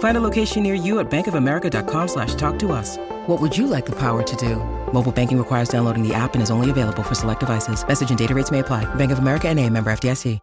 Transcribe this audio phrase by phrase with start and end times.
[0.00, 2.96] Find a location near you at bankofamerica.com slash talk to us.
[3.26, 4.56] What would you like the power to do?
[4.94, 7.86] Mobile banking requires downloading the app and is only available for select devices.
[7.86, 8.86] Message and data rates may apply.
[8.94, 10.40] Bank of America and a member FDIC.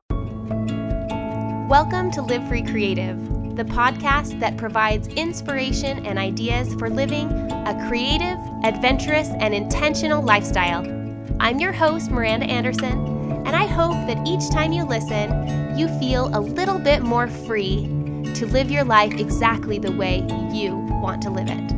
[1.70, 3.18] Welcome to Live Free Creative,
[3.56, 10.86] the podcast that provides inspiration and ideas for living a creative, adventurous, and intentional lifestyle.
[11.40, 16.30] I'm your host, Miranda Anderson, and I hope that each time you listen, you feel
[16.38, 17.97] a little bit more free
[18.36, 21.78] to live your life exactly the way you want to live it.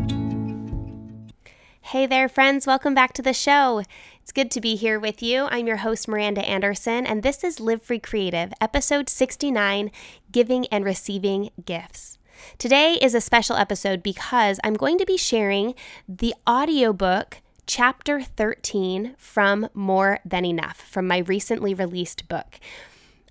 [1.82, 2.68] Hey there, friends.
[2.68, 3.84] Welcome back to the show.
[4.22, 5.48] It's good to be here with you.
[5.50, 9.90] I'm your host, Miranda Anderson, and this is Live Free Creative, episode 69
[10.32, 12.20] Giving and Receiving Gifts.
[12.58, 15.74] Today is a special episode because I'm going to be sharing
[16.08, 22.60] the audiobook chapter 13 from More Than Enough from my recently released book.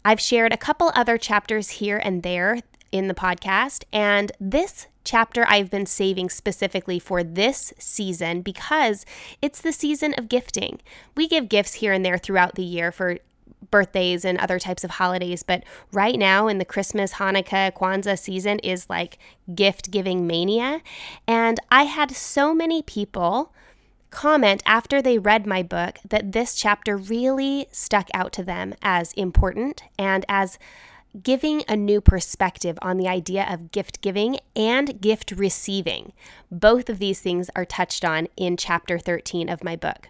[0.04, 2.60] I've shared a couple other chapters here and there
[2.92, 9.06] in the podcast, and this chapter I've been saving specifically for this season because
[9.40, 10.80] it's the season of gifting.
[11.16, 13.18] We give gifts here and there throughout the year for
[13.70, 18.58] birthdays and other types of holidays, but right now in the Christmas, Hanukkah, Kwanzaa season
[18.60, 19.18] is like
[19.54, 20.82] gift giving mania.
[21.26, 23.52] And I had so many people
[24.10, 29.12] comment after they read my book that this chapter really stuck out to them as
[29.14, 30.58] important and as
[31.22, 36.12] giving a new perspective on the idea of gift giving and gift receiving.
[36.50, 40.08] Both of these things are touched on in chapter 13 of my book.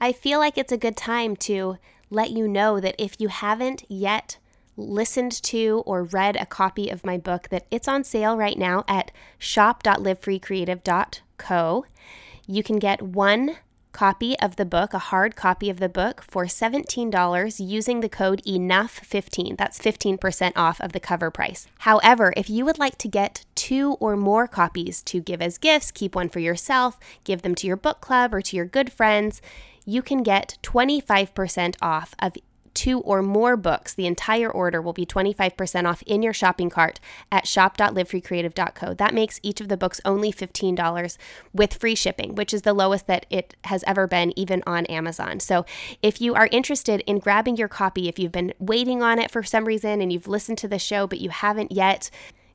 [0.00, 1.78] I feel like it's a good time to
[2.10, 4.38] let you know that if you haven't yet
[4.76, 8.84] listened to or read a copy of my book that it's on sale right now
[8.88, 11.84] at shop.livefreecreative.co.
[12.46, 13.56] You can get one
[13.92, 18.42] copy of the book, a hard copy of the book, for $17 using the code
[18.46, 19.56] ENOUGH15.
[19.56, 21.66] That's 15% off of the cover price.
[21.80, 25.90] However, if you would like to get two or more copies to give as gifts,
[25.90, 29.40] keep one for yourself, give them to your book club or to your good friends,
[29.84, 32.36] you can get 25% off of
[32.74, 37.00] two or more books, the entire order will be 25% off in your shopping cart
[37.30, 38.94] at shop.livefreecreative.co.
[38.94, 41.18] That makes each of the books only $15
[41.52, 45.40] with free shipping, which is the lowest that it has ever been, even on Amazon.
[45.40, 45.64] So
[46.02, 49.42] if you are interested in grabbing your copy, if you've been waiting on it for
[49.42, 52.10] some reason and you've listened to the show, but you haven't yet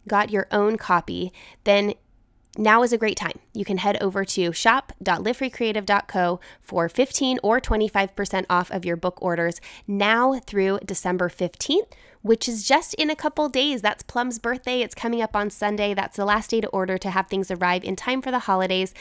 [0.07, 1.31] got your own copy,
[1.63, 1.93] then
[2.57, 3.39] now is a great time.
[3.53, 9.61] You can head over to shop.livefreecreative.co for 15 or 25% off of your book orders
[9.87, 11.91] now through December 15th,
[12.27, 13.81] which is just in a couple days.
[13.81, 14.81] That's Plum's birthday.
[14.81, 15.93] It's coming up on Sunday.
[15.93, 18.93] That's the last day to order to have things arrive in time for the holidays.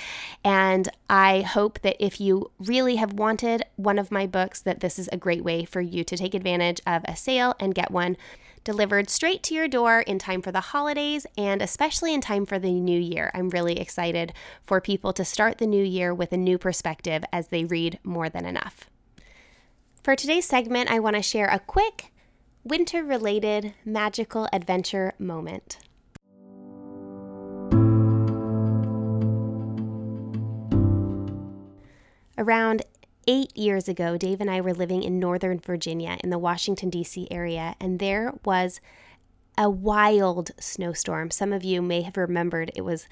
[0.45, 4.99] And I hope that if you really have wanted one of my books, that this
[4.99, 8.17] is a great way for you to take advantage of a sale and get one
[8.65, 12.59] delivered straight to your door in time for the holidays and especially in time for
[12.59, 13.31] the new year.
[13.33, 14.33] I'm really excited
[14.65, 18.29] for people to start the new year with a new perspective as they read more
[18.29, 18.91] than enough.
[20.03, 22.13] For today's segment, I want to share a quick
[22.67, 25.79] winter related magical adventure moment.
[32.37, 32.83] Around
[33.29, 37.29] eight years ago, Dave and I were living in Northern Virginia in the Washington, D.C.
[37.31, 38.81] area, and there was
[39.57, 41.31] a wild snowstorm.
[41.31, 43.07] Some of you may have remembered it was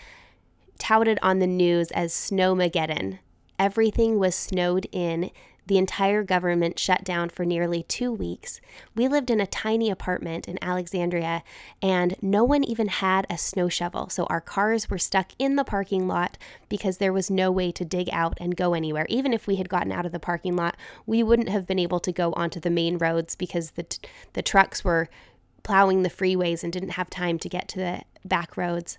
[0.79, 3.21] touted on the news as Snowmageddon.
[3.57, 5.31] Everything was snowed in
[5.67, 8.61] the entire government shut down for nearly two weeks.
[8.95, 11.43] We lived in a tiny apartment in Alexandria,
[11.81, 14.09] and no one even had a snow shovel.
[14.11, 16.37] So our cars were stuck in the parking lot
[16.69, 19.07] because there was no way to dig out and go anywhere.
[19.09, 20.77] Even if we had gotten out of the parking lot,
[21.07, 24.43] we wouldn't have been able to go onto the main roads because the, t- the
[24.43, 25.09] trucks were
[25.63, 28.99] plowing the freeways and didn't have time to get to the back roads.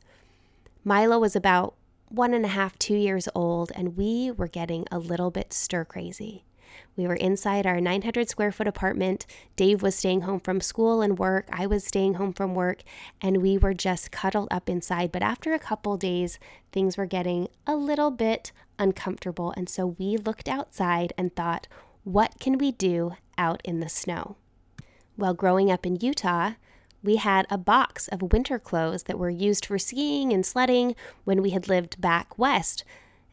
[0.83, 1.75] Milo was about
[2.09, 5.85] one and a half, two years old, and we were getting a little bit stir
[5.85, 6.43] crazy.
[6.95, 9.25] We were inside our 900 square foot apartment.
[9.55, 11.47] Dave was staying home from school and work.
[11.51, 12.83] I was staying home from work,
[13.21, 15.11] and we were just cuddled up inside.
[15.11, 16.39] But after a couple days,
[16.71, 19.53] things were getting a little bit uncomfortable.
[19.57, 21.67] And so we looked outside and thought,
[22.03, 24.37] what can we do out in the snow?
[25.17, 26.53] Well, growing up in Utah,
[27.01, 31.41] we had a box of winter clothes that were used for skiing and sledding when
[31.41, 32.83] we had lived back west.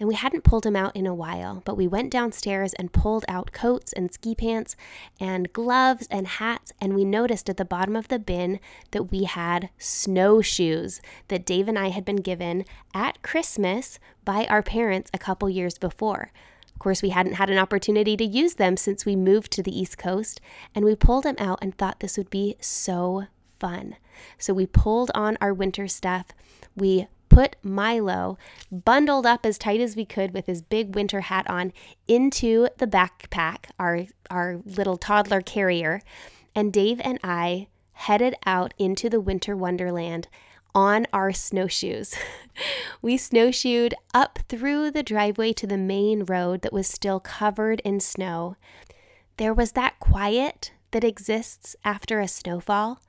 [0.01, 3.25] And we hadn't pulled them out in a while, but we went downstairs and pulled
[3.29, 4.75] out coats and ski pants
[5.21, 6.73] and gloves and hats.
[6.81, 8.59] And we noticed at the bottom of the bin
[8.91, 14.63] that we had snowshoes that Dave and I had been given at Christmas by our
[14.63, 16.33] parents a couple years before.
[16.73, 19.79] Of course, we hadn't had an opportunity to use them since we moved to the
[19.79, 20.41] East Coast,
[20.75, 23.27] and we pulled them out and thought this would be so
[23.61, 23.95] fun.
[24.37, 26.27] So we pulled on our winter stuff.
[26.75, 28.37] We put Milo,
[28.71, 31.73] bundled up as tight as we could with his big winter hat on,
[32.07, 36.03] into the backpack, our, our little toddler carrier.
[36.55, 40.29] And Dave and I headed out into the winter wonderland
[40.75, 42.15] on our snowshoes.
[43.03, 48.01] we snowshoed up through the driveway to the main road that was still covered in
[48.01, 48.57] snow.
[49.37, 53.01] There was that quiet that exists after a snowfall.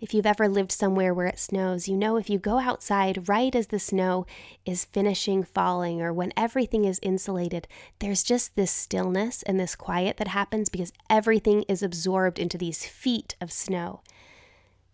[0.00, 3.54] If you've ever lived somewhere where it snows, you know if you go outside right
[3.54, 4.26] as the snow
[4.64, 7.66] is finishing falling or when everything is insulated,
[7.98, 12.86] there's just this stillness and this quiet that happens because everything is absorbed into these
[12.86, 14.00] feet of snow.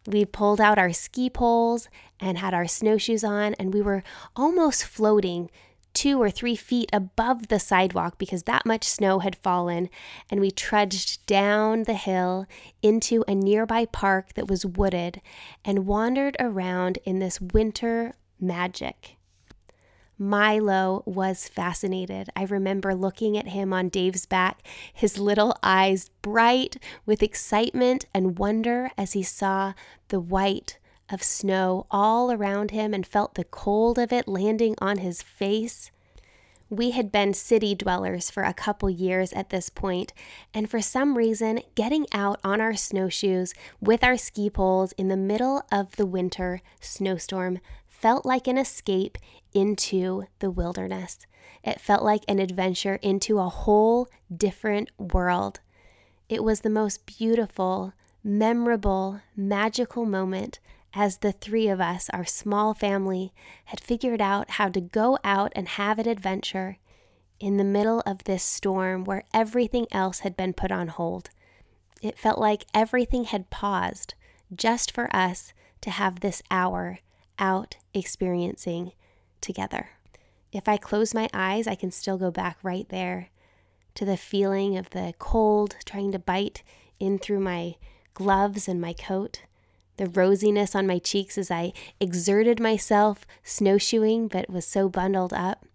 [0.06, 4.02] We pulled out our ski poles and had our snowshoes on, and we were
[4.36, 5.50] almost floating
[5.94, 9.88] two or three feet above the sidewalk because that much snow had fallen,
[10.28, 12.46] and we trudged down the hill
[12.82, 15.22] into a nearby park that was wooded
[15.64, 19.16] and wandered around in this winter magic.
[20.18, 22.28] Milo was fascinated.
[22.36, 24.62] I remember looking at him on Dave's back,
[24.92, 29.72] his little eyes bright with excitement and wonder as he saw
[30.08, 30.78] the white
[31.10, 35.90] of snow all around him and felt the cold of it landing on his face.
[36.70, 40.12] We had been city dwellers for a couple years at this point,
[40.52, 45.16] and for some reason, getting out on our snowshoes with our ski poles in the
[45.16, 49.18] middle of the winter snowstorm felt like an escape
[49.52, 51.26] into the wilderness.
[51.62, 55.60] It felt like an adventure into a whole different world.
[56.28, 57.92] It was the most beautiful,
[58.22, 60.58] memorable, magical moment
[60.94, 63.32] as the three of us, our small family,
[63.66, 66.78] had figured out how to go out and have an adventure
[67.40, 71.30] in the middle of this storm where everything else had been put on hold.
[72.00, 74.14] It felt like everything had paused
[74.54, 77.00] just for us to have this hour
[77.38, 78.92] out experiencing
[79.40, 79.90] together.
[80.52, 83.30] If I close my eyes, I can still go back right there
[83.96, 86.62] to the feeling of the cold trying to bite
[87.00, 87.74] in through my
[88.14, 89.42] gloves and my coat
[89.96, 95.66] the rosiness on my cheeks as I exerted myself snowshoeing but was so bundled up,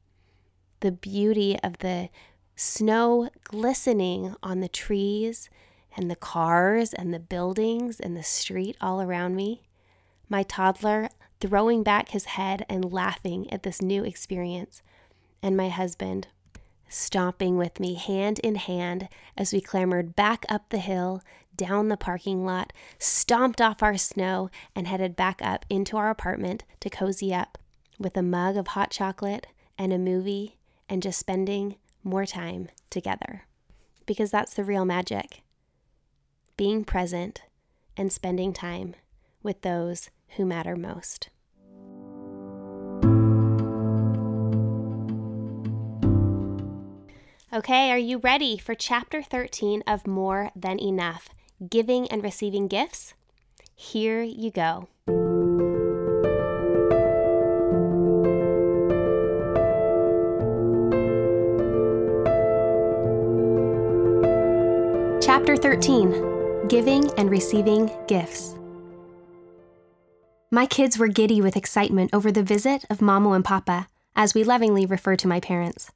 [0.82, 2.10] the beauty of the
[2.56, 5.50] snow glistening on the trees
[5.96, 9.62] and the cars and the buildings and the street all around me,
[10.28, 14.82] my toddler throwing back his head and laughing at this new experience,
[15.42, 16.28] and my husband
[16.90, 19.08] stomping with me hand in hand
[19.38, 21.22] as we clambered back up the hill
[21.60, 26.64] down the parking lot, stomped off our snow, and headed back up into our apartment
[26.80, 27.58] to cozy up
[28.00, 29.46] with a mug of hot chocolate
[29.78, 30.58] and a movie
[30.88, 33.44] and just spending more time together.
[34.06, 35.42] Because that's the real magic
[36.56, 37.42] being present
[37.96, 38.96] and spending time
[39.44, 41.30] with those who matter most.
[47.52, 51.30] Okay, are you ready for chapter 13 of More Than Enough?
[51.68, 53.14] Giving and receiving gifts?
[53.76, 54.88] Here you go.
[65.22, 68.56] Chapter 13 Giving and Receiving Gifts.
[70.52, 74.44] My kids were giddy with excitement over the visit of Mama and Papa, as we
[74.44, 75.92] lovingly refer to my parents.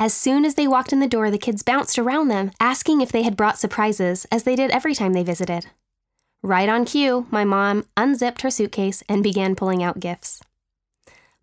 [0.00, 3.10] As soon as they walked in the door, the kids bounced around them, asking if
[3.10, 5.66] they had brought surprises, as they did every time they visited.
[6.40, 10.40] Right on cue, my mom unzipped her suitcase and began pulling out gifts.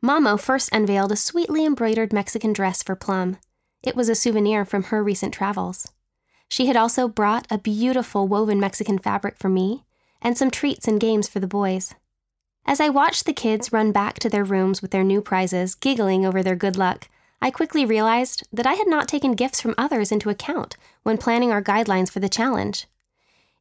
[0.02, 3.38] Mamo first unveiled a sweetly embroidered Mexican dress for Plum.
[3.84, 5.92] It was a souvenir from her recent travels.
[6.48, 9.84] She had also brought a beautiful woven Mexican fabric for me
[10.22, 11.94] and some treats and games for the boys.
[12.66, 16.26] As I watched the kids run back to their rooms with their new prizes, giggling
[16.26, 17.10] over their good luck,
[17.42, 21.52] I quickly realized that I had not taken gifts from others into account when planning
[21.52, 22.88] our guidelines for the challenge.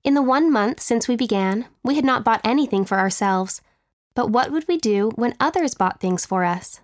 [0.04, 3.62] In the one month since we began, we had not bought anything for ourselves.
[4.14, 6.80] But what would we do when others bought things for us?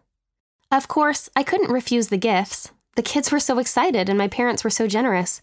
[0.73, 2.73] Of course, I couldn't refuse the gifts.
[2.97, 5.43] The kids were so excited and my parents were so generous.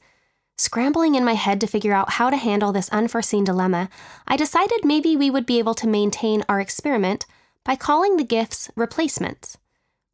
[0.57, 3.89] Scrambling in my head to figure out how to handle this unforeseen dilemma,
[4.27, 7.25] I decided maybe we would be able to maintain our experiment
[7.63, 9.57] by calling the gifts replacements.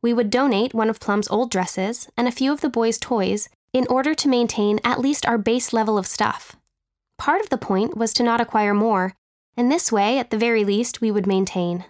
[0.03, 3.47] We would donate one of Plum's old dresses and a few of the boys' toys
[3.71, 6.57] in order to maintain at least our base level of stuff.
[7.17, 9.13] Part of the point was to not acquire more,
[9.55, 11.85] and this way, at the very least, we would maintain.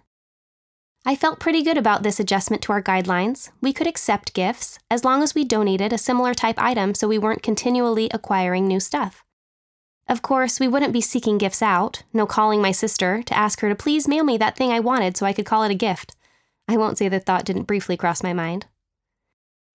[1.06, 3.50] I felt pretty good about this adjustment to our guidelines.
[3.62, 7.18] We could accept gifts as long as we donated a similar type item so we
[7.18, 9.24] weren't continually acquiring new stuff.
[10.08, 13.70] Of course, we wouldn't be seeking gifts out, no calling my sister to ask her
[13.70, 16.16] to please mail me that thing I wanted so I could call it a gift.
[16.68, 18.68] I won't say the thought didn't briefly cross my mind.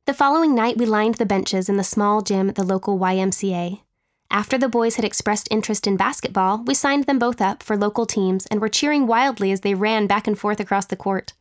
[0.07, 3.83] The following night, we lined the benches in the small gym at the local YMCA.
[4.31, 8.07] After the boys had expressed interest in basketball, we signed them both up for local
[8.07, 11.35] teams and were cheering wildly as they ran back and forth across the court.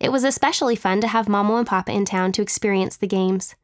[0.00, 3.56] It was especially fun to have Mamo and Papa in town to experience the games.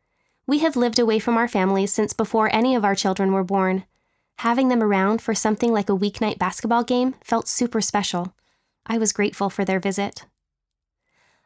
[0.47, 3.85] We have lived away from our families since before any of our children were born.
[4.39, 8.35] Having them around for something like a weeknight basketball game felt super special.
[8.87, 10.27] I was grateful for their visit.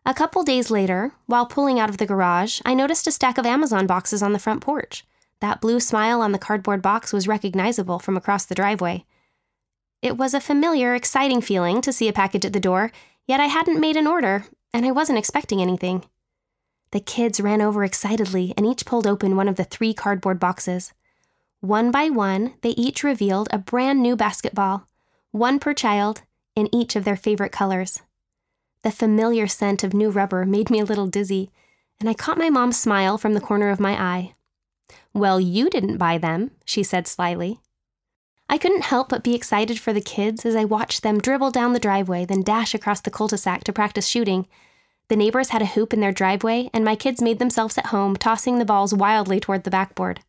[0.08, 3.44] A couple days later, while pulling out of the garage, I noticed a stack of
[3.44, 5.04] Amazon boxes on the front porch.
[5.40, 9.04] That blue smile on the cardboard box was recognizable from across the driveway.
[10.00, 12.90] It was a familiar, exciting feeling to see a package at the door,
[13.26, 16.06] yet I hadn't made an order, and I wasn't expecting anything.
[16.92, 20.94] The kids ran over excitedly and each pulled open one of the three cardboard boxes.
[21.60, 24.88] One by one, they each revealed a brand new basketball,
[25.32, 26.22] one per child,
[26.56, 28.00] in each of their favorite colors.
[28.82, 31.50] The familiar scent of new rubber made me a little dizzy,
[31.99, 34.35] and I caught my mom's smile from the corner of my eye.
[35.12, 37.61] Well, you didn't buy them, she said slyly.
[38.49, 41.73] I couldn't help but be excited for the kids as I watched them dribble down
[41.73, 44.47] the driveway, then dash across the cul de sac to practice shooting.
[45.08, 48.16] The neighbors had a hoop in their driveway, and my kids made themselves at home,
[48.16, 50.20] tossing the balls wildly toward the backboard.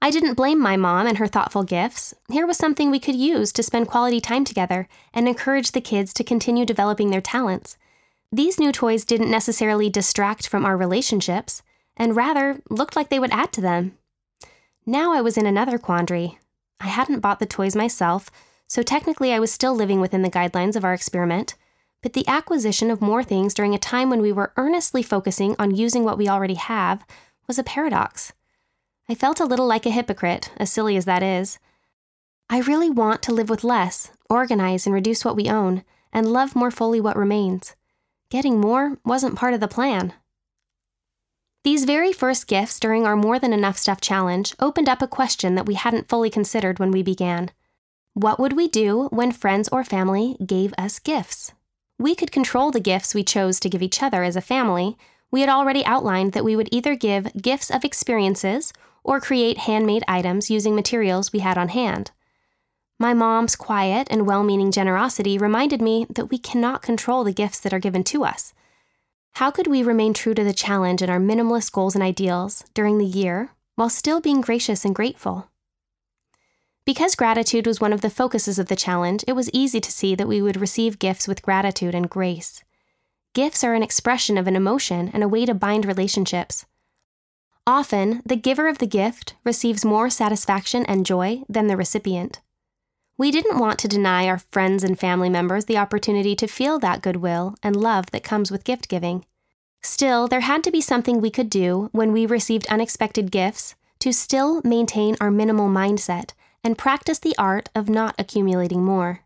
[0.00, 2.14] I didn't blame my mom and her thoughtful gifts.
[2.30, 6.14] Here was something we could use to spend quality time together and encourage the kids
[6.14, 7.76] to continue developing their talents.
[8.32, 11.62] These new toys didn't necessarily distract from our relationships,
[11.96, 13.96] and rather looked like they would add to them.
[14.84, 16.38] Now I was in another quandary.
[16.80, 18.30] I hadn't bought the toys myself,
[18.68, 21.54] so technically I was still living within the guidelines of our experiment,
[22.02, 25.74] but the acquisition of more things during a time when we were earnestly focusing on
[25.74, 27.06] using what we already have
[27.46, 28.32] was a paradox.
[29.08, 31.58] I felt a little like a hypocrite, as silly as that is.
[32.50, 36.54] I really want to live with less, organize and reduce what we own, and love
[36.54, 37.74] more fully what remains.
[38.28, 40.12] Getting more wasn't part of the plan.
[41.62, 45.54] These very first gifts during our More Than Enough Stuff challenge opened up a question
[45.54, 47.52] that we hadn't fully considered when we began.
[48.14, 51.52] What would we do when friends or family gave us gifts?
[52.00, 54.96] We could control the gifts we chose to give each other as a family.
[55.30, 58.72] We had already outlined that we would either give gifts of experiences
[59.04, 62.10] or create handmade items using materials we had on hand.
[62.98, 67.60] My mom's quiet and well meaning generosity reminded me that we cannot control the gifts
[67.60, 68.54] that are given to us.
[69.34, 72.96] How could we remain true to the challenge and our minimalist goals and ideals during
[72.96, 75.50] the year while still being gracious and grateful?
[76.86, 80.14] Because gratitude was one of the focuses of the challenge, it was easy to see
[80.14, 82.62] that we would receive gifts with gratitude and grace.
[83.34, 86.64] Gifts are an expression of an emotion and a way to bind relationships.
[87.66, 92.40] Often, the giver of the gift receives more satisfaction and joy than the recipient.
[93.18, 97.00] We didn't want to deny our friends and family members the opportunity to feel that
[97.00, 99.24] goodwill and love that comes with gift giving.
[99.82, 104.12] Still, there had to be something we could do when we received unexpected gifts to
[104.12, 106.32] still maintain our minimal mindset
[106.62, 109.20] and practice the art of not accumulating more.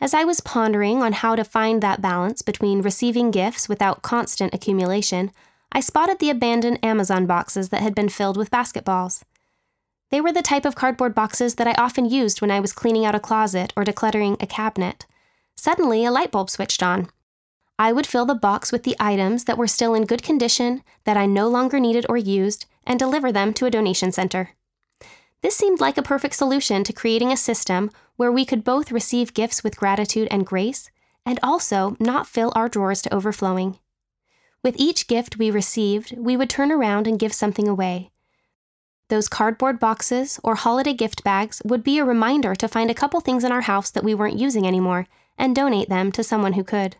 [0.00, 4.52] As I was pondering on how to find that balance between receiving gifts without constant
[4.52, 5.30] accumulation,
[5.72, 9.22] I spotted the abandoned Amazon boxes that had been filled with basketballs.
[10.10, 13.04] They were the type of cardboard boxes that I often used when I was cleaning
[13.04, 15.06] out a closet or decluttering a cabinet.
[15.56, 17.08] Suddenly, a light bulb switched on.
[17.78, 21.16] I would fill the box with the items that were still in good condition, that
[21.16, 24.50] I no longer needed or used, and deliver them to a donation center.
[25.42, 29.32] This seemed like a perfect solution to creating a system where we could both receive
[29.32, 30.90] gifts with gratitude and grace,
[31.24, 33.78] and also not fill our drawers to overflowing.
[34.62, 38.10] With each gift we received, we would turn around and give something away,
[39.10, 43.20] those cardboard boxes or holiday gift bags would be a reminder to find a couple
[43.20, 46.64] things in our house that we weren't using anymore and donate them to someone who
[46.64, 46.96] could.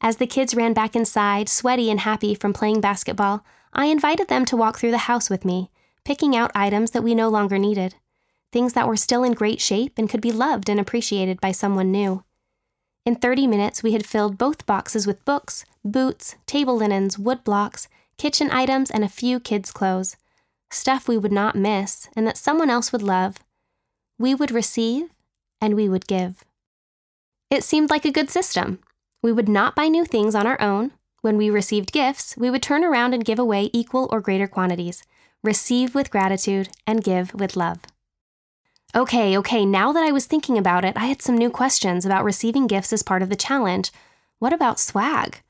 [0.00, 4.44] As the kids ran back inside, sweaty and happy from playing basketball, I invited them
[4.46, 5.70] to walk through the house with me,
[6.04, 7.94] picking out items that we no longer needed,
[8.50, 11.90] things that were still in great shape and could be loved and appreciated by someone
[11.92, 12.24] new.
[13.06, 17.88] In 30 minutes, we had filled both boxes with books, boots, table linens, wood blocks,
[18.16, 20.16] kitchen items, and a few kids' clothes.
[20.72, 23.36] Stuff we would not miss and that someone else would love.
[24.18, 25.10] We would receive
[25.60, 26.44] and we would give.
[27.50, 28.78] It seemed like a good system.
[29.22, 30.92] We would not buy new things on our own.
[31.20, 35.04] When we received gifts, we would turn around and give away equal or greater quantities,
[35.44, 37.80] receive with gratitude, and give with love.
[38.94, 42.24] Okay, okay, now that I was thinking about it, I had some new questions about
[42.24, 43.92] receiving gifts as part of the challenge.
[44.38, 45.42] What about swag?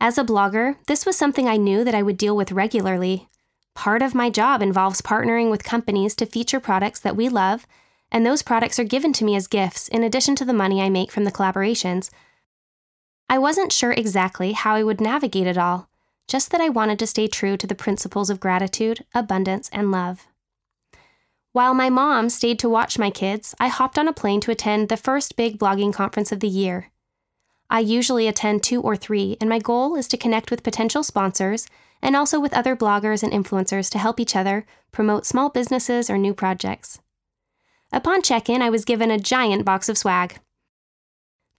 [0.00, 3.28] As a blogger, this was something I knew that I would deal with regularly.
[3.74, 7.66] Part of my job involves partnering with companies to feature products that we love,
[8.12, 10.90] and those products are given to me as gifts in addition to the money I
[10.90, 12.10] make from the collaborations.
[13.28, 15.88] I wasn't sure exactly how I would navigate it all,
[16.26, 20.26] just that I wanted to stay true to the principles of gratitude, abundance, and love.
[21.52, 24.88] While my mom stayed to watch my kids, I hopped on a plane to attend
[24.88, 26.90] the first big blogging conference of the year.
[27.70, 31.68] I usually attend two or three, and my goal is to connect with potential sponsors
[32.02, 36.18] and also with other bloggers and influencers to help each other promote small businesses or
[36.18, 36.98] new projects.
[37.92, 40.40] Upon check in, I was given a giant box of swag.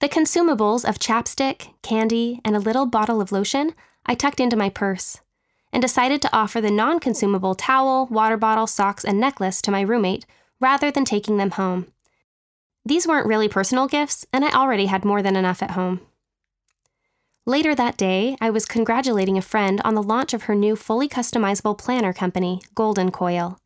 [0.00, 4.68] The consumables of chapstick, candy, and a little bottle of lotion I tucked into my
[4.68, 5.20] purse
[5.72, 9.80] and decided to offer the non consumable towel, water bottle, socks, and necklace to my
[9.80, 10.26] roommate
[10.60, 11.91] rather than taking them home.
[12.84, 16.00] These weren't really personal gifts, and I already had more than enough at home.
[17.46, 21.08] Later that day, I was congratulating a friend on the launch of her new fully
[21.08, 23.58] customizable planner company, Golden Coil.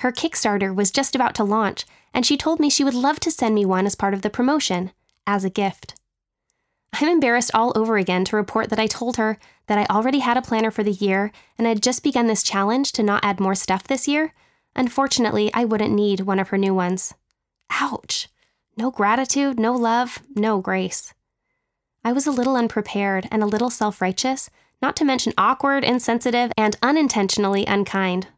[0.00, 3.30] Her Kickstarter was just about to launch, and she told me she would love to
[3.30, 4.92] send me one as part of the promotion
[5.26, 5.94] as a gift.
[6.92, 10.36] I'm embarrassed all over again to report that I told her that I already had
[10.36, 13.54] a planner for the year and had just begun this challenge to not add more
[13.54, 14.32] stuff this year.
[14.74, 17.12] Unfortunately, I wouldn't need one of her new ones.
[17.70, 18.28] Ouch!
[18.76, 21.14] No gratitude, no love, no grace.
[22.04, 24.50] I was a little unprepared and a little self righteous,
[24.82, 28.28] not to mention awkward, insensitive, and unintentionally unkind.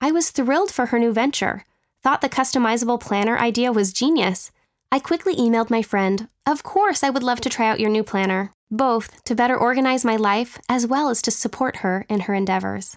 [0.00, 1.64] I was thrilled for her new venture,
[2.02, 4.52] thought the customizable planner idea was genius,
[4.90, 8.02] I quickly emailed my friend, Of course, I would love to try out your new
[8.02, 12.32] planner, both to better organize my life as well as to support her in her
[12.32, 12.96] endeavors.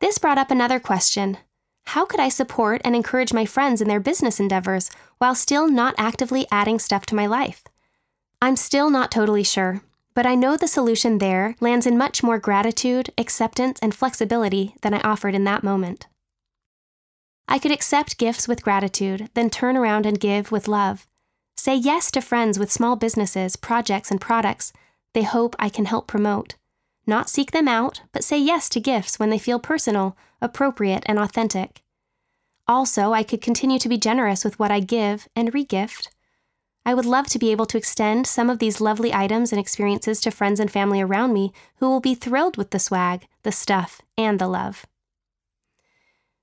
[0.00, 1.38] This brought up another question
[1.94, 5.96] How could I support and encourage my friends in their business endeavors while still not
[5.98, 7.64] actively adding stuff to my life?
[8.40, 9.80] I'm still not totally sure,
[10.14, 14.94] but I know the solution there lands in much more gratitude, acceptance, and flexibility than
[14.94, 16.06] I offered in that moment.
[17.48, 21.08] I could accept gifts with gratitude, then turn around and give with love.
[21.56, 24.72] Say yes to friends with small businesses, projects, and products
[25.12, 26.54] they hope I can help promote.
[27.10, 31.18] Not seek them out, but say yes to gifts when they feel personal, appropriate, and
[31.18, 31.82] authentic.
[32.68, 36.06] Also, I could continue to be generous with what I give and regift.
[36.86, 40.20] I would love to be able to extend some of these lovely items and experiences
[40.20, 44.00] to friends and family around me who will be thrilled with the swag, the stuff,
[44.16, 44.86] and the love.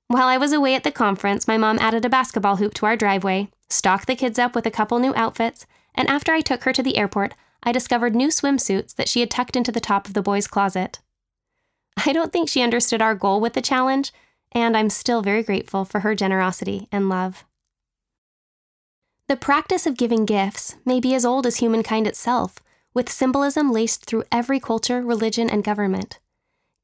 [0.07, 2.97] While I was away at the conference, my mom added a basketball hoop to our
[2.97, 6.73] driveway, stocked the kids up with a couple new outfits, and after I took her
[6.73, 10.13] to the airport, I discovered new swimsuits that she had tucked into the top of
[10.13, 10.99] the boys' closet.
[12.05, 14.13] I don't think she understood our goal with the challenge,
[14.51, 17.45] and I'm still very grateful for her generosity and love.
[19.27, 22.59] The practice of giving gifts may be as old as humankind itself,
[22.93, 26.19] with symbolism laced through every culture, religion, and government.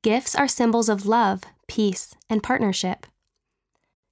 [0.01, 3.07] Gifts are symbols of love, peace, and partnership.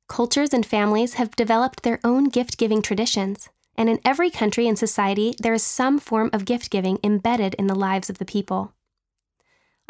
[0.07, 4.77] Cultures and families have developed their own gift giving traditions, and in every country and
[4.77, 8.73] society, there is some form of gift giving embedded in the lives of the people.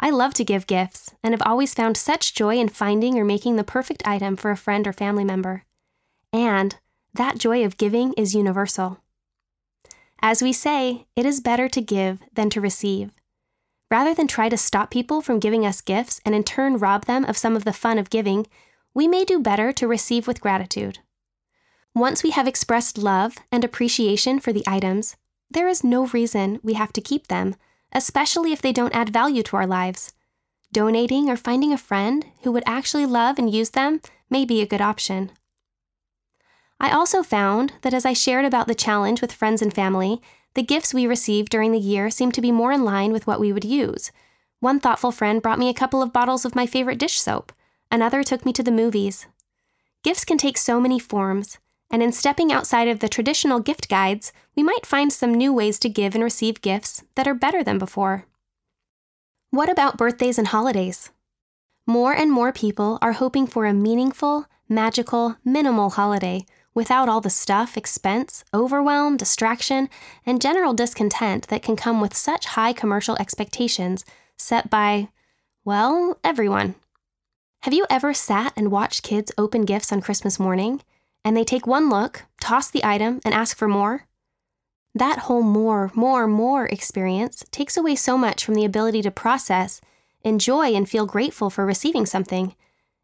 [0.00, 3.56] I love to give gifts and have always found such joy in finding or making
[3.56, 5.64] the perfect item for a friend or family member.
[6.32, 6.76] And
[7.14, 8.98] that joy of giving is universal.
[10.20, 13.10] As we say, it is better to give than to receive.
[13.90, 17.24] Rather than try to stop people from giving us gifts and in turn rob them
[17.24, 18.46] of some of the fun of giving,
[18.94, 21.00] we may do better to receive with gratitude.
[21.94, 25.16] Once we have expressed love and appreciation for the items,
[25.50, 27.54] there is no reason we have to keep them,
[27.92, 30.12] especially if they don't add value to our lives.
[30.72, 34.00] Donating or finding a friend who would actually love and use them
[34.30, 35.30] may be a good option.
[36.80, 40.22] I also found that as I shared about the challenge with friends and family,
[40.54, 43.38] the gifts we received during the year seemed to be more in line with what
[43.38, 44.10] we would use.
[44.60, 47.52] One thoughtful friend brought me a couple of bottles of my favorite dish soap,
[47.92, 49.26] Another took me to the movies.
[50.02, 51.58] Gifts can take so many forms,
[51.92, 55.78] And in stepping outside of the traditional gift guides, we might find some new ways
[55.80, 58.26] to give and receive gifts that are better than before.
[59.50, 61.10] What about birthdays and holidays?
[61.86, 67.28] More and more people are hoping for a meaningful, magical, minimal holiday without all the
[67.28, 69.90] stuff, expense, overwhelm, distraction,
[70.24, 74.06] and general discontent that can come with such high commercial expectations
[74.38, 75.08] set by,
[75.64, 76.74] well, everyone.
[77.64, 80.80] Have you ever sat and watched kids open gifts on Christmas morning,
[81.24, 84.06] and they take one look, toss the item, and ask for more?
[84.94, 89.80] That whole more, more, more experience takes away so much from the ability to process,
[90.22, 92.54] enjoy, and feel grateful for receiving something.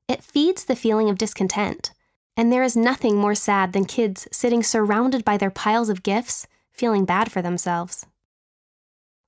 [0.06, 1.92] It feeds the feeling of discontent.
[2.36, 6.46] And there is nothing more sad than kids sitting surrounded by their piles of gifts,
[6.72, 8.06] feeling bad for themselves.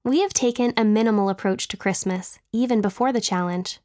[0.05, 3.81] We have taken a minimal approach to Christmas, even before the challenge.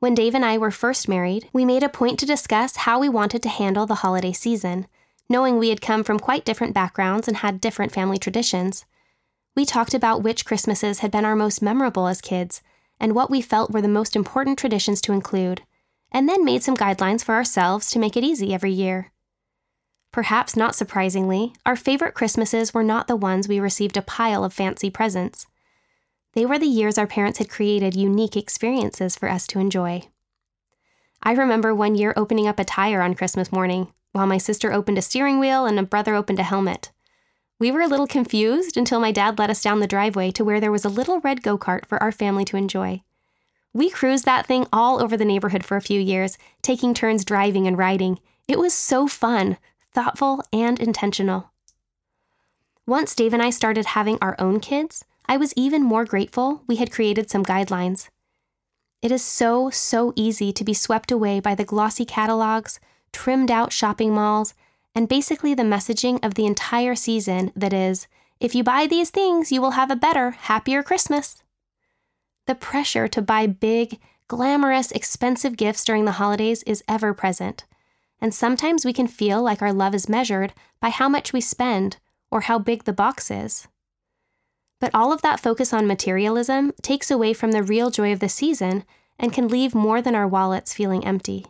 [0.00, 3.08] When Dave and I were first married, we made a point to discuss how we
[3.08, 4.86] wanted to handle the holiday season,
[5.28, 8.84] knowing we had come from quite different backgrounds and had different family traditions.
[9.56, 12.62] We talked about which Christmases had been our most memorable as kids
[13.00, 15.62] and what we felt were the most important traditions to include,
[16.12, 19.12] and then made some guidelines for ourselves to make it easy every year.
[20.12, 24.52] Perhaps not surprisingly, our favorite Christmases were not the ones we received a pile of
[24.52, 25.46] fancy presents.
[26.34, 30.02] They were the years our parents had created unique experiences for us to enjoy.
[31.22, 34.98] I remember one year opening up a tire on Christmas morning, while my sister opened
[34.98, 36.92] a steering wheel and a brother opened a helmet.
[37.58, 40.60] We were a little confused until my dad led us down the driveway to where
[40.60, 43.02] there was a little red go kart for our family to enjoy.
[43.72, 47.66] We cruised that thing all over the neighborhood for a few years, taking turns driving
[47.66, 48.20] and riding.
[48.46, 49.58] It was so fun,
[49.92, 51.50] thoughtful, and intentional.
[52.86, 56.76] Once Dave and I started having our own kids, I was even more grateful we
[56.76, 58.08] had created some guidelines.
[59.02, 62.80] It is so, so easy to be swept away by the glossy catalogs,
[63.12, 64.54] trimmed out shopping malls,
[64.94, 68.08] and basically the messaging of the entire season that is,
[68.40, 71.42] if you buy these things, you will have a better, happier Christmas
[72.48, 77.64] the pressure to buy big, glamorous, expensive gifts during the holidays is ever present.
[78.20, 81.98] And sometimes we can feel like our love is measured by how much we spend
[82.30, 83.68] or how big the box is.
[84.80, 88.28] But all of that focus on materialism takes away from the real joy of the
[88.28, 88.84] season
[89.18, 91.46] and can leave more than our wallets feeling empty.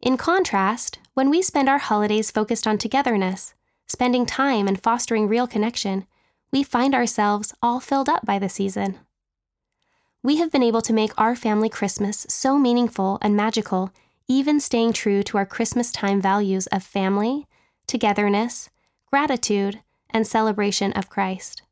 [0.00, 3.54] In contrast, when we spend our holidays focused on togetherness,
[3.86, 6.06] spending time and fostering real connection,
[6.52, 8.98] we find ourselves all filled up by the season
[10.22, 13.90] we have been able to make our family Christmas so meaningful and magical,
[14.28, 17.46] even staying true to our Christmas time values of family,
[17.86, 18.68] togetherness,
[19.06, 19.80] gratitude,
[20.10, 21.62] and celebration of Christ.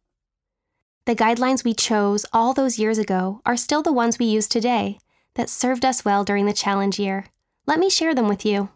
[1.09, 4.99] The guidelines we chose all those years ago are still the ones we use today
[5.37, 7.25] that served us well during the challenge year.
[7.67, 8.69] Let me share them with you.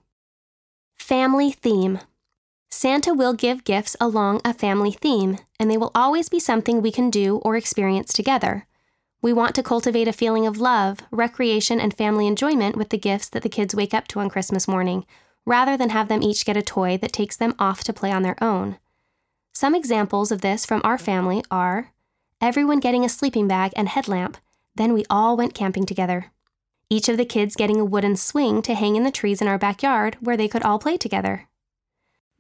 [0.97, 2.01] Family theme.
[2.71, 6.91] Santa will give gifts along a family theme, and they will always be something we
[6.91, 8.67] can do or experience together
[9.23, 13.29] we want to cultivate a feeling of love, recreation, and family enjoyment with the gifts
[13.29, 15.07] that the kids wake up to on Christmas morning,
[15.47, 18.23] rather than have them each get a toy that takes them off to play on
[18.23, 18.79] their own.
[19.55, 21.93] Some examples of this from our family are
[22.43, 24.37] everyone getting a sleeping bag and headlamp,
[24.75, 26.33] then we all went camping together.
[26.91, 29.59] Each of the kids getting a wooden swing to hang in the trees in our
[29.59, 31.49] backyard where they could all play together.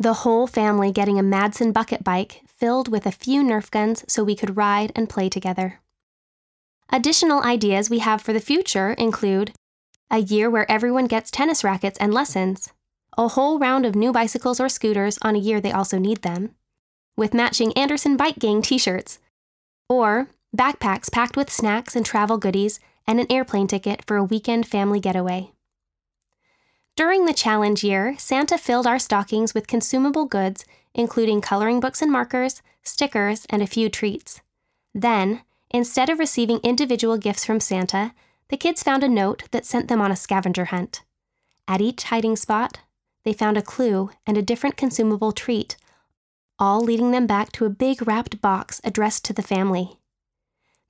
[0.00, 4.24] The whole family getting a Madsen bucket bike filled with a few Nerf guns so
[4.24, 5.80] we could ride and play together.
[6.90, 9.52] Additional ideas we have for the future include
[10.10, 12.72] a year where everyone gets tennis rackets and lessons,
[13.16, 16.54] a whole round of new bicycles or scooters on a year they also need them,
[17.16, 19.20] with matching Anderson Bike Gang t shirts,
[19.92, 24.66] or backpacks packed with snacks and travel goodies and an airplane ticket for a weekend
[24.66, 25.50] family getaway.
[26.96, 32.12] During the challenge year, Santa filled our stockings with consumable goods, including coloring books and
[32.12, 34.40] markers, stickers, and a few treats.
[34.94, 38.12] Then, Instead of receiving individual gifts from Santa,
[38.48, 41.02] the kids found a note that sent them on a scavenger hunt.
[41.66, 42.81] At each hiding spot,
[43.24, 45.76] they found a clue and a different consumable treat,
[46.62, 49.98] all leading them back to a big wrapped box addressed to the family.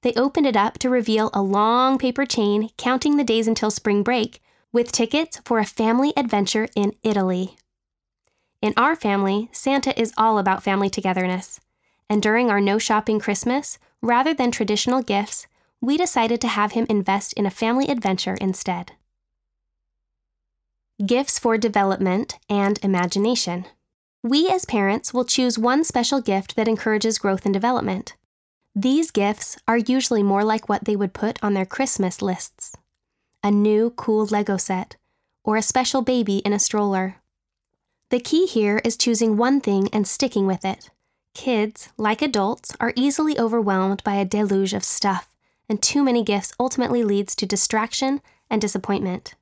[0.03, 4.03] They opened it up to reveal a long paper chain counting the days until spring
[4.03, 7.57] break with tickets for a family adventure in Italy.
[8.61, 11.61] In our family, Santa is all about family togetherness.
[12.11, 15.47] And during our no shopping Christmas, Rather than traditional gifts,
[15.81, 18.93] we decided to have him invest in a family adventure instead.
[21.07, 23.67] Gifts for development and imagination.
[24.25, 28.15] We as parents will choose one special gift that encourages growth and development.
[28.75, 32.77] These gifts are usually more like what they would put on their Christmas lists
[33.45, 34.95] a new, cool Lego set,
[35.43, 37.17] or a special baby in a stroller.
[38.11, 40.91] The key here is choosing one thing and sticking with it.
[41.35, 45.29] Kids, like adults, are easily overwhelmed by a deluge of stuff,
[45.69, 49.35] and too many gifts ultimately leads to distraction and disappointment.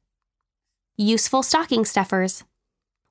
[0.97, 2.45] Useful stocking stuffers.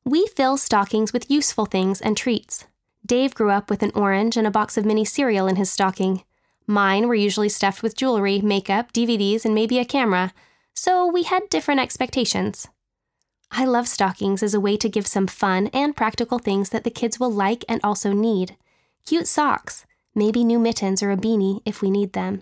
[0.05, 2.65] We fill stockings with useful things and treats.
[3.05, 6.23] Dave grew up with an orange and a box of mini cereal in his stocking.
[6.65, 10.33] Mine were usually stuffed with jewelry, makeup, DVDs, and maybe a camera,
[10.75, 12.67] so we had different expectations.
[13.51, 16.91] I love stockings as a way to give some fun and practical things that the
[16.91, 18.55] kids will like and also need.
[19.05, 22.41] Cute socks, maybe new mittens or a beanie if we need them.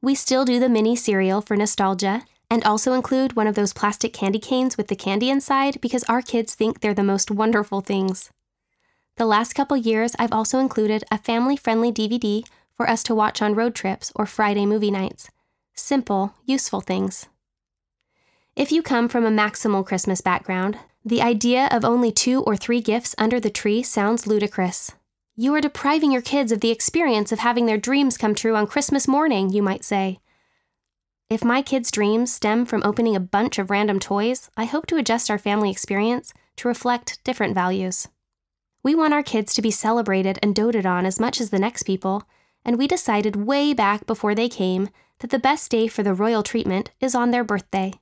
[0.00, 4.12] We still do the mini cereal for nostalgia and also include one of those plastic
[4.12, 8.28] candy canes with the candy inside because our kids think they're the most wonderful things.
[9.16, 13.40] The last couple years, I've also included a family friendly DVD for us to watch
[13.40, 15.30] on road trips or Friday movie nights.
[15.72, 17.26] Simple, useful things.
[18.54, 22.82] If you come from a maximal Christmas background, the idea of only two or three
[22.82, 24.92] gifts under the tree sounds ludicrous.
[25.36, 28.66] You are depriving your kids of the experience of having their dreams come true on
[28.66, 30.18] Christmas morning, you might say.
[31.32, 34.98] If my kids' dreams stem from opening a bunch of random toys, I hope to
[34.98, 38.06] adjust our family experience to reflect different values.
[38.82, 41.84] We want our kids to be celebrated and doted on as much as the next
[41.84, 42.24] people,
[42.66, 44.90] and we decided way back before they came
[45.20, 47.94] that the best day for the royal treatment is on their birthday.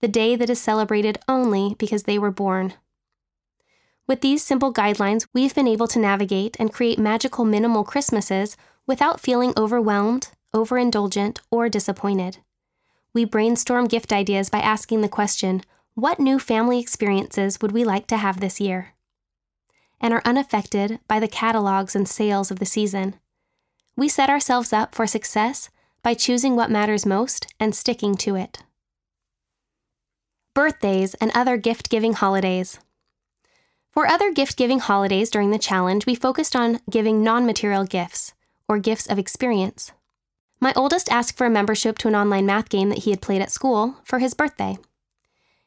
[0.00, 2.74] The day that is celebrated only because they were born.
[4.06, 8.56] With these simple guidelines, we've been able to navigate and create magical minimal Christmases
[8.86, 12.38] without feeling overwhelmed, overindulgent, or disappointed.
[13.12, 15.62] We brainstorm gift ideas by asking the question
[15.94, 18.94] what new family experiences would we like to have this year?
[19.98, 23.14] And are unaffected by the catalogs and sales of the season.
[23.96, 25.70] We set ourselves up for success
[26.02, 28.58] by choosing what matters most and sticking to it.
[30.54, 32.78] Birthdays and other gift giving holidays.
[33.90, 38.34] For other gift giving holidays during the challenge, we focused on giving non material gifts,
[38.68, 39.92] or gifts of experience.
[40.60, 43.42] My oldest asked for a membership to an online math game that he had played
[43.42, 44.78] at school for his birthday.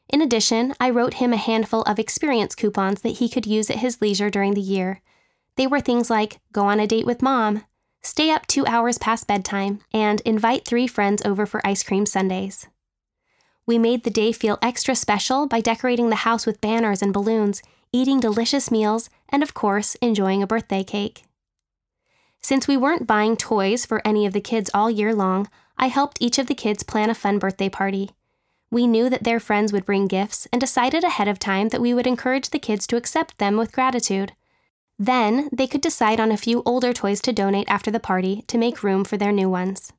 [0.08, 3.78] In addition, I wrote him a handful of experience coupons that he could use at
[3.78, 5.00] his leisure during the year.
[5.56, 7.64] They were things like go on a date with mom,
[8.02, 12.66] stay up two hours past bedtime, and invite three friends over for ice cream sundaes.
[13.66, 17.62] We made the day feel extra special by decorating the house with banners and balloons,
[17.92, 21.22] eating delicious meals, and of course, enjoying a birthday cake.
[22.42, 26.18] Since we weren't buying toys for any of the kids all year long, I helped
[26.20, 28.10] each of the kids plan a fun birthday party.
[28.70, 31.92] We knew that their friends would bring gifts and decided ahead of time that we
[31.92, 34.32] would encourage the kids to accept them with gratitude.
[34.98, 38.58] Then they could decide on a few older toys to donate after the party to
[38.58, 39.92] make room for their new ones.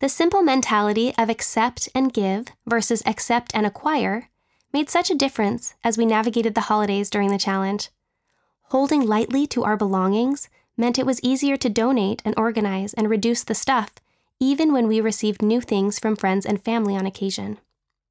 [0.00, 4.28] The simple mentality of accept and give versus accept and acquire
[4.72, 7.90] made such a difference as we navigated the holidays during the challenge.
[8.64, 13.44] Holding lightly to our belongings meant it was easier to donate and organize and reduce
[13.44, 13.90] the stuff,
[14.40, 17.58] even when we received new things from friends and family on occasion.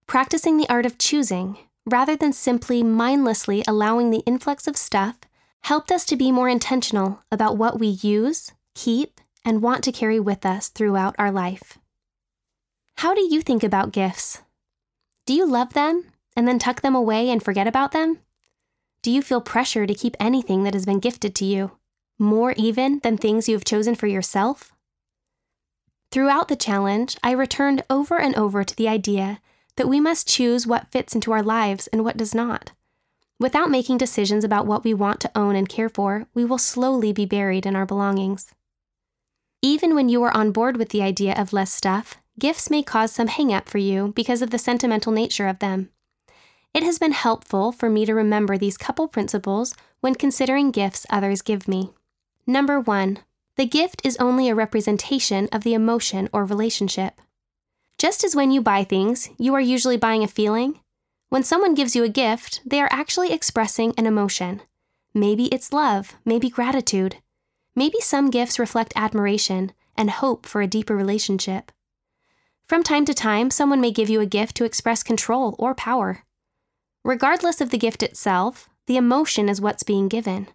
[0.05, 5.17] Practicing the art of choosing, rather than simply mindlessly allowing the influx of stuff
[5.63, 10.19] helped us to be more intentional about what we use, keep, and want to carry
[10.19, 11.77] with us throughout our life.
[12.97, 14.41] How do you think about gifts?
[15.25, 18.19] Do you love them and then tuck them away and forget about them?
[19.01, 21.71] Do you feel pressure to keep anything that has been gifted to you,
[22.19, 24.71] more even than things you have chosen for yourself?
[26.11, 29.39] Throughout the challenge, I returned over and over to the idea
[29.75, 32.71] that we must choose what fits into our lives and what does not.
[33.39, 37.13] Without making decisions about what we want to own and care for, we will slowly
[37.13, 38.53] be buried in our belongings.
[39.61, 43.11] Even when you are on board with the idea of less stuff, gifts may cause
[43.11, 45.89] some hang up for you because of the sentimental nature of them.
[46.73, 51.41] It has been helpful for me to remember these couple principles when considering gifts others
[51.41, 51.91] give me.
[52.47, 53.19] Number one,
[53.57, 57.21] the gift is only a representation of the emotion or relationship.
[57.99, 60.79] Just as when you buy things, you are usually buying a feeling,
[61.29, 64.61] when someone gives you a gift, they are actually expressing an emotion.
[65.13, 67.17] Maybe it's love, maybe gratitude.
[67.75, 71.71] Maybe some gifts reflect admiration and hope for a deeper relationship.
[72.65, 76.23] From time to time, someone may give you a gift to express control or power.
[77.03, 80.47] Regardless of the gift itself, the emotion is what's being given.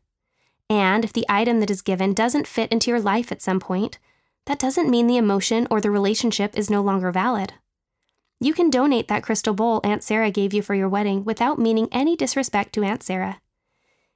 [0.72, 3.98] And if the item that is given doesn't fit into your life at some point,
[4.46, 7.52] that doesn't mean the emotion or the relationship is no longer valid.
[8.40, 11.88] You can donate that crystal bowl Aunt Sarah gave you for your wedding without meaning
[11.92, 13.42] any disrespect to Aunt Sarah.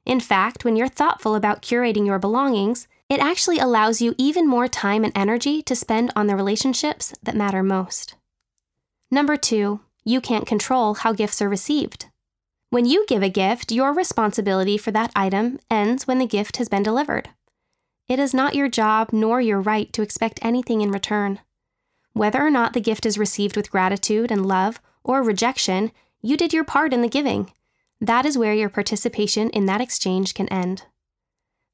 [0.07, 4.67] In fact, when you're thoughtful about curating your belongings, it actually allows you even more
[4.67, 8.15] time and energy to spend on the relationships that matter most.
[9.11, 12.07] Number two, you can't control how gifts are received.
[12.71, 16.69] When you give a gift, your responsibility for that item ends when the gift has
[16.69, 17.31] been delivered.
[18.09, 21.41] It is not your job nor your right to expect anything in return.
[22.13, 26.53] Whether or not the gift is received with gratitude and love or rejection, you did
[26.53, 27.53] your part in the giving.
[28.01, 30.85] That is where your participation in that exchange can end.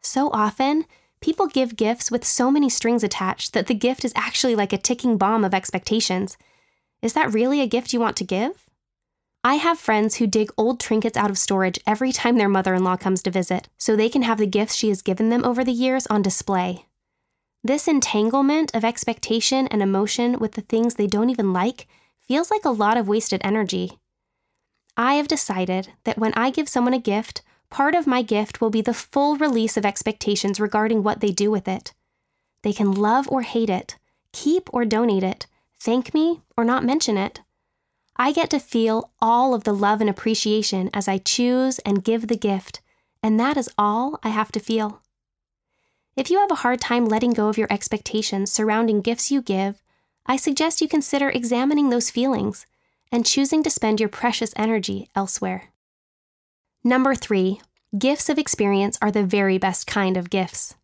[0.03, 0.85] So often,
[1.21, 4.79] people give gifts with so many strings attached that the gift is actually like a
[4.79, 6.37] ticking bomb of expectations.
[7.01, 8.62] Is that really a gift you want to give?
[9.45, 12.85] I have friends who dig old trinkets out of storage every time their mother in
[12.85, 15.65] law comes to visit, so they can have the gifts she has given them over
[15.65, 16.87] the years on display.
[17.65, 21.89] This entanglement of expectation and emotion with the things they don't even like
[22.21, 23.99] feels like a lot of wasted energy.
[24.97, 28.71] I have decided that when I give someone a gift, part of my gift will
[28.71, 31.95] be the full release of expectations regarding what they do with it.
[32.63, 33.97] They can love or hate it,
[34.33, 35.47] keep or donate it,
[35.81, 37.41] thank me or not mention it.
[38.23, 42.29] I get to feel all of the love and appreciation as I choose and give
[42.29, 42.81] the gift,
[43.21, 45.03] and that is all I have to feel.
[46.15, 49.83] If you have a hard time letting go of your expectations surrounding gifts you give,
[50.25, 52.65] I suggest you consider examining those feelings
[53.11, 55.73] and choosing to spend your precious energy elsewhere.
[56.85, 57.61] Number three,
[57.99, 60.77] gifts of experience are the very best kind of gifts.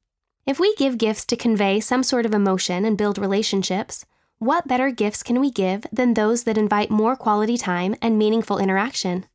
[0.44, 4.04] If we give gifts to convey some sort of emotion and build relationships,
[4.38, 8.58] what better gifts can we give than those that invite more quality time and meaningful
[8.58, 9.26] interaction?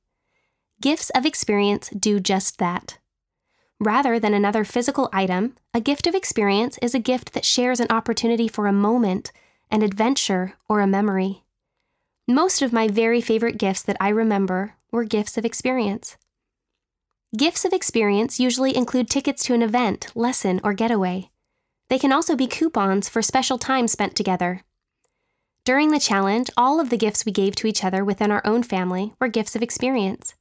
[0.82, 3.00] Gifts of experience do just that.
[3.80, 7.88] Rather than another physical item, a gift of experience is a gift that shares an
[7.90, 9.34] opportunity for a moment,
[9.70, 11.44] an adventure, or a memory.
[12.26, 16.16] Most of my very favorite gifts that I remember were gifts of experience.
[17.36, 21.30] Gifts of experience usually include tickets to an event, lesson, or getaway.
[21.90, 24.62] They can also be coupons for special time spent together,
[25.66, 28.64] during the challenge, all of the gifts we gave to each other within our own
[28.64, 30.36] family were gifts of experience.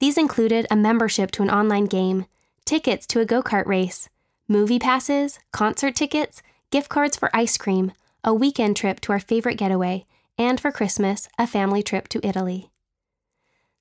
[0.00, 2.26] These included a membership to an online game,
[2.64, 4.08] tickets to a go kart race,
[4.48, 7.92] movie passes, concert tickets, gift cards for ice cream,
[8.24, 10.06] a weekend trip to our favorite getaway,
[10.38, 12.70] and for Christmas, a family trip to Italy.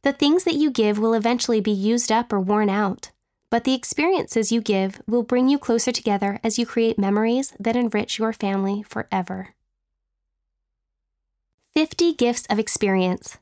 [0.03, 3.11] The things that you give will eventually be used up or worn out,
[3.49, 7.75] but the experiences you give will bring you closer together as you create memories that
[7.75, 9.54] enrich your family forever.
[11.75, 13.37] 50 Gifts of Experience.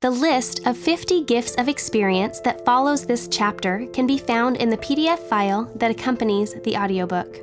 [0.00, 4.70] The list of 50 gifts of experience that follows this chapter can be found in
[4.70, 7.38] the PDF file that accompanies the audiobook.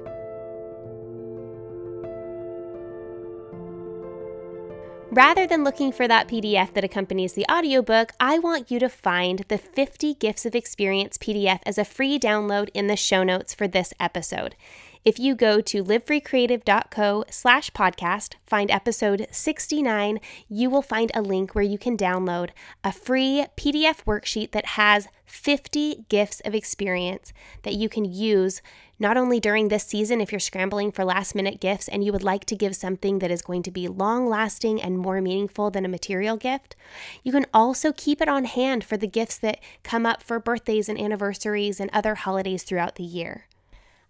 [5.11, 9.45] Rather than looking for that PDF that accompanies the audiobook, I want you to find
[9.47, 13.65] the 50 Gifts of Experience PDF as a free download in the show notes for
[13.65, 14.57] this episode.
[15.03, 21.55] If you go to livefreecreative.co slash podcast, find episode 69, you will find a link
[21.55, 22.51] where you can download
[22.83, 27.33] a free PDF worksheet that has 50 gifts of experience
[27.63, 28.61] that you can use
[28.99, 32.23] not only during this season if you're scrambling for last minute gifts and you would
[32.23, 35.83] like to give something that is going to be long lasting and more meaningful than
[35.83, 36.75] a material gift,
[37.23, 40.87] you can also keep it on hand for the gifts that come up for birthdays
[40.87, 43.47] and anniversaries and other holidays throughout the year.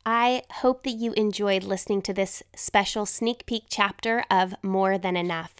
[0.05, 5.15] I hope that you enjoyed listening to this special sneak peek chapter of More Than
[5.15, 5.53] Enough,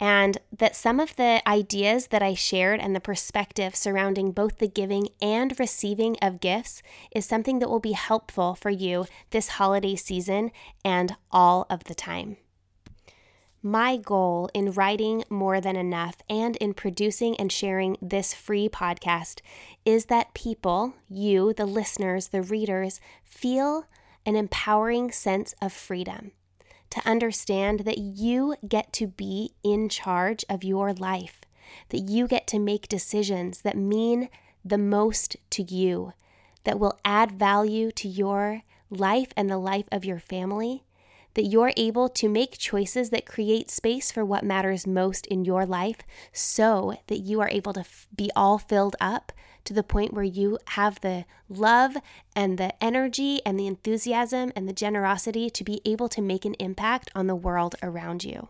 [0.00, 4.68] and that some of the ideas that I shared and the perspective surrounding both the
[4.68, 9.96] giving and receiving of gifts is something that will be helpful for you this holiday
[9.96, 10.52] season
[10.82, 12.38] and all of the time.
[13.64, 19.40] My goal in writing More Than Enough and in producing and sharing this free podcast
[19.84, 23.86] is that people, you, the listeners, the readers, feel
[24.26, 26.32] an empowering sense of freedom.
[26.90, 31.42] To understand that you get to be in charge of your life,
[31.90, 34.28] that you get to make decisions that mean
[34.64, 36.14] the most to you,
[36.64, 40.82] that will add value to your life and the life of your family
[41.34, 45.64] that you're able to make choices that create space for what matters most in your
[45.64, 45.98] life
[46.32, 49.32] so that you are able to f- be all filled up
[49.64, 51.96] to the point where you have the love
[52.34, 56.54] and the energy and the enthusiasm and the generosity to be able to make an
[56.54, 58.48] impact on the world around you.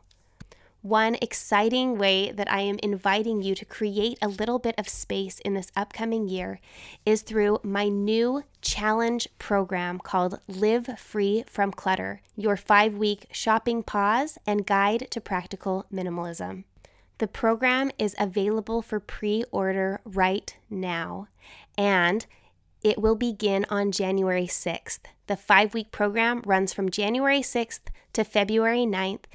[0.83, 5.39] One exciting way that I am inviting you to create a little bit of space
[5.39, 6.59] in this upcoming year
[7.07, 13.85] is through my new challenge program called Live Free from Clutter Your Five Week Shopping
[13.85, 16.65] Pause and Guide to Practical Minimalism.
[17.19, 21.29] The program is available for pre order right now,
[21.79, 22.27] and
[22.83, 24.99] it will begin on January 6th.
[25.29, 27.83] The five week program runs from January 6th
[28.15, 29.27] to February 9th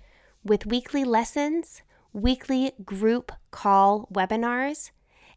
[0.43, 1.81] with weekly lessons,
[2.13, 4.91] weekly group call webinars,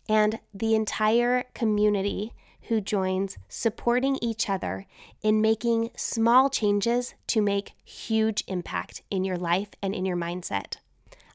[0.09, 2.33] and the entire community
[2.63, 4.87] who joins supporting each other
[5.23, 10.77] in making small changes to make huge impact in your life and in your mindset.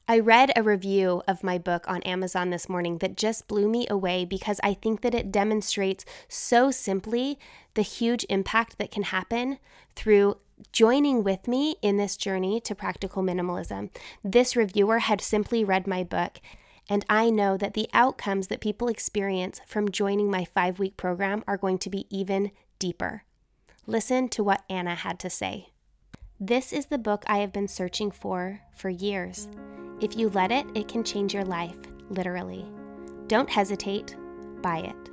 [0.08, 3.88] I read a review of my book on Amazon this morning that just blew me
[3.90, 7.40] away because I think that it demonstrates so simply
[7.74, 9.58] the huge impact that can happen
[9.96, 10.36] through
[10.72, 13.90] joining with me in this journey to practical minimalism.
[14.24, 16.40] This reviewer had simply read my book,
[16.88, 21.42] and I know that the outcomes that people experience from joining my five week program
[21.46, 23.24] are going to be even deeper.
[23.86, 25.68] Listen to what Anna had to say.
[26.38, 29.48] This is the book I have been searching for for years.
[30.00, 31.76] If you let it, it can change your life,
[32.10, 32.66] literally.
[33.26, 34.14] Don't hesitate,
[34.60, 35.10] buy it.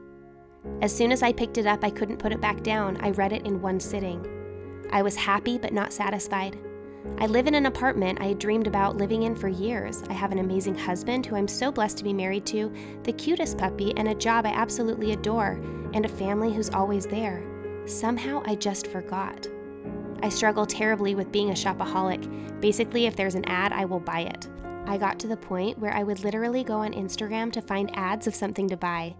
[0.81, 2.97] As soon as I picked it up, I couldn't put it back down.
[3.01, 4.42] I read it in one sitting.
[4.93, 6.55] I was happy but not satisfied.
[7.17, 10.03] I live in an apartment I had dreamed about living in for years.
[10.07, 12.71] I have an amazing husband who I'm so blessed to be married to,
[13.01, 15.59] the cutest puppy, and a job I absolutely adore,
[15.93, 17.43] and a family who's always there.
[17.87, 19.47] Somehow I just forgot.
[20.21, 22.61] I struggle terribly with being a shopaholic.
[22.61, 24.47] Basically, if there's an ad, I will buy it.
[24.85, 28.27] I got to the point where I would literally go on Instagram to find ads
[28.27, 29.15] of something to buy.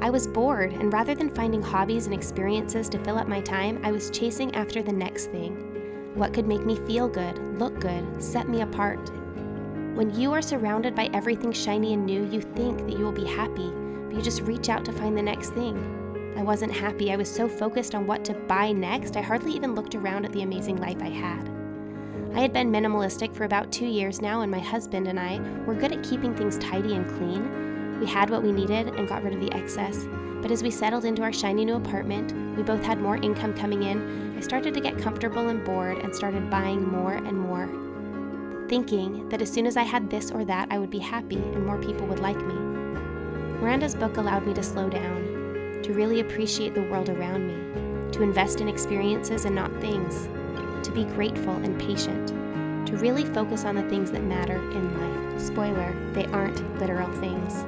[0.00, 3.80] I was bored, and rather than finding hobbies and experiences to fill up my time,
[3.82, 6.12] I was chasing after the next thing.
[6.14, 9.10] What could make me feel good, look good, set me apart?
[9.94, 13.24] When you are surrounded by everything shiny and new, you think that you will be
[13.24, 16.34] happy, but you just reach out to find the next thing.
[16.36, 17.12] I wasn't happy.
[17.12, 20.32] I was so focused on what to buy next, I hardly even looked around at
[20.32, 21.48] the amazing life I had.
[22.34, 25.74] I had been minimalistic for about two years now, and my husband and I were
[25.74, 27.63] good at keeping things tidy and clean.
[28.00, 30.06] We had what we needed and got rid of the excess.
[30.42, 33.84] But as we settled into our shiny new apartment, we both had more income coming
[33.84, 34.36] in.
[34.36, 37.66] I started to get comfortable and bored and started buying more and more,
[38.68, 41.64] thinking that as soon as I had this or that, I would be happy and
[41.64, 42.54] more people would like me.
[43.60, 48.22] Miranda's book allowed me to slow down, to really appreciate the world around me, to
[48.22, 50.28] invest in experiences and not things
[50.84, 52.28] to be grateful and patient,
[52.86, 55.40] to really focus on the things that matter in life.
[55.40, 57.64] Spoiler, they aren't literal things.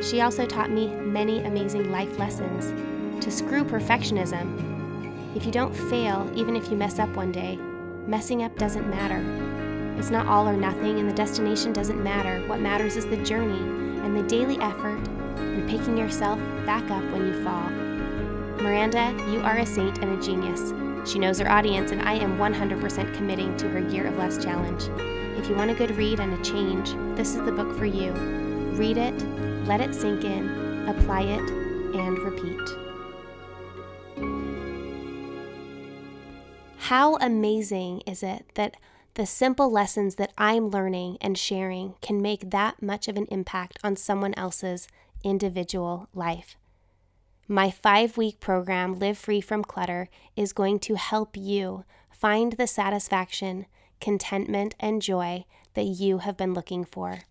[0.00, 2.72] She also taught me many amazing life lessons
[3.24, 5.36] to screw perfectionism.
[5.36, 7.56] If you don't fail, even if you mess up one day,
[8.06, 9.24] messing up doesn't matter.
[9.98, 12.46] It's not all or nothing, and the destination doesn't matter.
[12.46, 13.58] What matters is the journey
[14.04, 15.00] and the daily effort
[15.38, 17.68] and picking yourself back up when you fall.
[18.62, 20.72] Miranda, you are a saint and a genius.
[21.10, 24.84] She knows her audience, and I am 100% committing to her Year of Less challenge.
[25.38, 28.12] If you want a good read and a change, this is the book for you.
[28.74, 29.14] Read it,
[29.66, 31.50] let it sink in, apply it,
[31.94, 32.88] and repeat.
[36.88, 38.76] How amazing is it that
[39.14, 43.78] the simple lessons that I'm learning and sharing can make that much of an impact
[43.84, 44.88] on someone else's
[45.22, 46.56] individual life?
[47.46, 52.66] My five week program, Live Free from Clutter, is going to help you find the
[52.66, 53.66] satisfaction,
[54.00, 55.44] contentment, and joy
[55.74, 57.24] that you have been looking for.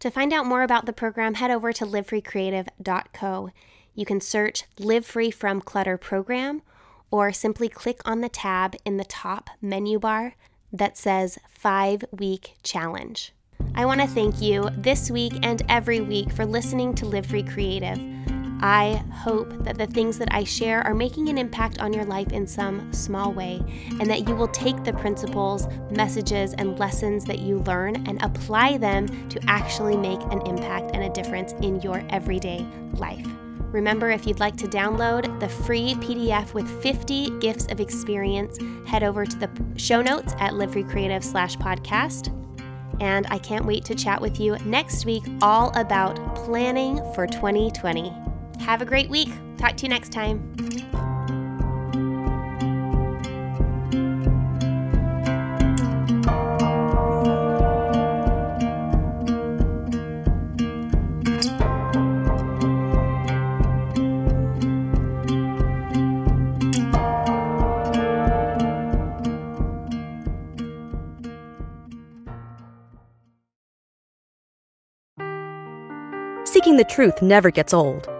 [0.00, 3.50] To find out more about the program, head over to livefreecreative.co.
[3.94, 6.62] You can search Live Free from Clutter program
[7.10, 10.36] or simply click on the tab in the top menu bar
[10.72, 13.32] that says Five Week Challenge.
[13.74, 17.42] I want to thank you this week and every week for listening to Live Free
[17.42, 17.98] Creative.
[18.62, 22.30] I hope that the things that I share are making an impact on your life
[22.32, 23.62] in some small way,
[23.98, 28.76] and that you will take the principles, messages, and lessons that you learn and apply
[28.76, 33.26] them to actually make an impact and a difference in your everyday life.
[33.72, 39.02] Remember, if you'd like to download the free PDF with 50 gifts of experience, head
[39.02, 42.36] over to the show notes at livefreecreative slash podcast.
[43.00, 48.29] And I can't wait to chat with you next week all about planning for 2020.
[48.60, 49.30] Have a great week.
[49.56, 50.38] Talk to you next time.
[76.44, 78.19] Seeking the truth never gets old.